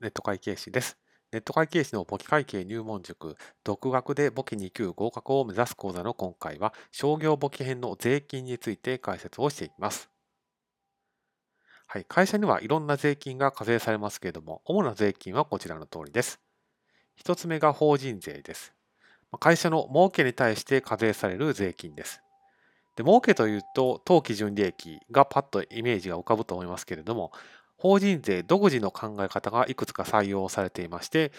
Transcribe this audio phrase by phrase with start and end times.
[0.00, 0.98] ネット会計士です。
[1.32, 10.10] ネット会計士の簿記会計入門塾、独学で簿記2級合格を目指す講座の今回は、商業簿記編の税金について解説をしていきます。
[11.86, 16.40] はい、会社にはいろんな税金が課税されますけれども、主な税金はこちらの通りです。
[17.14, 18.74] 一つ目が法人税です。
[19.40, 22.20] 会社の儲けに対して課税される税金です。
[22.96, 27.32] で儲けというと、当基準利益がパッとイメージが浮かぶと思いますけれども、
[27.78, 31.32] 法人税独自の考え方がいくつか採用されていまして、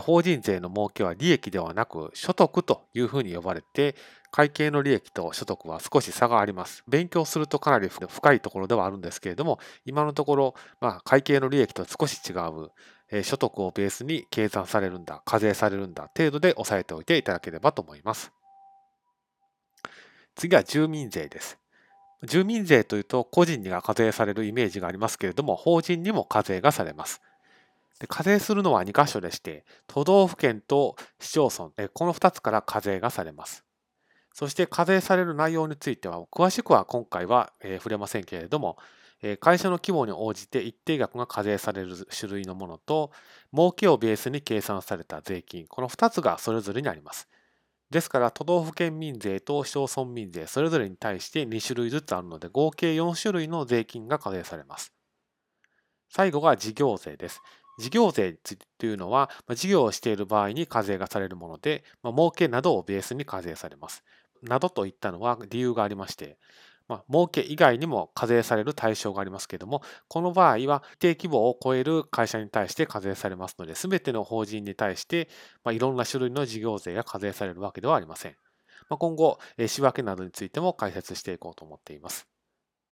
[0.00, 3.96] 法人税の儲けは利益ではなく所得というふうに呼ばれて、
[4.30, 6.84] 会計の利益と所得は少し差があります。
[6.86, 12.70] 勉強するとかなり深いところではあるんですけれども、今のところ、まあ、会計の利益と少し違う、
[13.12, 18.30] え所得をベースに計算されるんだ、課税されるんだ程度で押さえておいていただければと思います。
[20.36, 21.59] 次は住民税です。
[22.22, 27.20] 住民税というと個人にが課税されるイメージがありますけれども、法人にも課税がされます。
[27.98, 33.64] で課税するのは2箇所でして、都道府県と市町村、この2つから課税がされます。
[34.32, 38.78] そして課税される内容については、詳しくは今回は触れませんけれども、
[39.40, 43.10] 会社の規模に応じて一定額が課税される種類のものと、
[43.52, 47.28] 儲けをベースに計算された税金、この2つがそれぞれにあります。
[47.90, 54.92] ですから、都道府県民税と市町村民税、それぞれに対して2種類ずつあるので、合計4種類の税金が課税されます。
[56.08, 57.40] 最後が事業税です。
[57.78, 58.38] 事業税
[58.78, 64.04] というのは、事業をしている場合に課税がされるもので、儲けなどをベースに課税されます。
[64.42, 66.38] などといったのは理由がありまして、
[66.90, 75.28] まあ、儲け以外にも課税される対象がありますけれども、この場合は一定規模を超える会社に対して課税されますので、すべての法人に対して、
[75.62, 78.36] まあ、いろんな種類の事業税が課税されるわけではありません。
[78.88, 79.38] まあ、今後、
[79.68, 82.39] 仕分けなどについても解説していこうと思っています。